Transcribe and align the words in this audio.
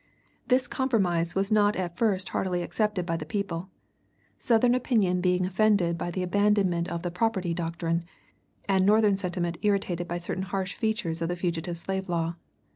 This 0.47 0.65
compromise 0.65 1.35
was 1.35 1.51
not 1.51 1.75
at 1.75 1.95
first 1.95 2.29
heartily 2.29 2.63
accepted 2.63 3.05
by 3.05 3.17
the 3.17 3.23
people; 3.23 3.69
Southern 4.39 4.73
opinion 4.73 5.21
being 5.21 5.45
offended 5.45 5.95
by 5.95 6.09
the 6.09 6.23
abandonment 6.23 6.87
of 6.89 7.03
the 7.03 7.11
"property" 7.11 7.53
doctrine, 7.53 8.05
and 8.65 8.83
Northern 8.83 9.15
sentiment 9.15 9.59
irritated 9.61 10.07
by 10.07 10.17
certain 10.17 10.41
harsh 10.45 10.73
features 10.73 11.21
of 11.21 11.29
the 11.29 11.35
fugitive 11.35 11.77
slave 11.77 12.09
law. 12.09 12.33